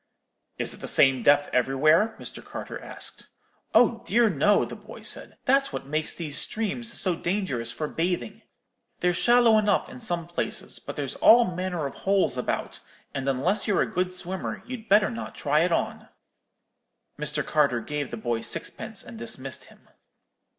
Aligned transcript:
"'Is 0.57 0.73
it 0.73 0.79
the 0.79 0.87
same 0.87 1.21
depth 1.21 1.47
every 1.53 1.75
where?' 1.75 2.15
Mr. 2.19 2.43
Carter 2.43 2.81
asked. 2.81 3.27
"'Oh, 3.75 4.01
dear 4.03 4.31
no,' 4.31 4.65
the 4.65 4.75
boy 4.75 5.03
said; 5.03 5.37
'that's 5.45 5.71
what 5.71 5.85
makes 5.85 6.15
these 6.15 6.39
streams 6.39 6.99
so 6.99 7.13
dangerous 7.15 7.71
for 7.71 7.87
bathing: 7.87 8.41
they're 8.99 9.13
shallow 9.13 9.59
enough 9.59 9.89
in 9.89 9.99
some 9.99 10.25
places; 10.25 10.79
but 10.79 10.95
there's 10.95 11.13
all 11.17 11.45
manner 11.55 11.85
of 11.85 11.93
holes 11.93 12.35
about; 12.35 12.79
and 13.13 13.29
unless 13.29 13.67
you're 13.67 13.83
a 13.83 13.93
good 13.93 14.11
swimmer, 14.11 14.63
you'd 14.65 14.89
better 14.89 15.11
not 15.11 15.35
try 15.35 15.59
it 15.59 15.71
on.' 15.71 16.07
"Mr. 17.19 17.45
Carter 17.45 17.79
gave 17.79 18.09
the 18.09 18.17
boy 18.17 18.41
sixpence 18.41 19.03
and 19.03 19.19
dismissed 19.19 19.65
him. 19.65 19.87